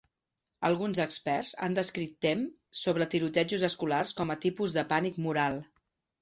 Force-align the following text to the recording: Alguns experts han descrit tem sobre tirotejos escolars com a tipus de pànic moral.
Alguns 0.69 0.99
experts 1.03 1.51
han 1.67 1.77
descrit 1.79 2.15
tem 2.27 2.41
sobre 2.85 3.07
tirotejos 3.11 3.67
escolars 3.69 4.15
com 4.23 4.33
a 4.33 4.39
tipus 4.47 4.75
de 4.79 4.87
pànic 4.95 5.23
moral. 5.29 5.63